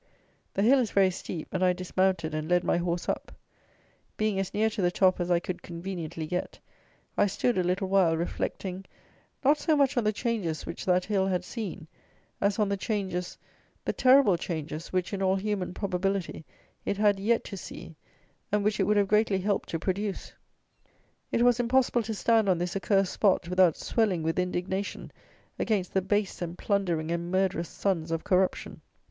[0.55, 3.31] The hill is very steep, and I dismounted and led my horse up.
[4.17, 6.57] Being as near to the top as I could conveniently get,
[7.15, 8.85] I stood a little while reflecting,
[9.45, 11.87] not so much on the changes which that hill had seen,
[12.41, 13.37] as on the changes,
[13.85, 16.45] the terrible changes, which, in all human probability,
[16.83, 17.95] it had yet to see,
[18.51, 20.33] and which it would have greatly helped to produce.
[21.31, 25.11] It was impossible to stand on this accursed spot, without swelling with indignation
[25.59, 28.81] against the base and plundering and murderous sons of corruption.